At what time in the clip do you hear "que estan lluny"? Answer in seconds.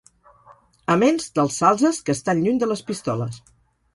2.07-2.57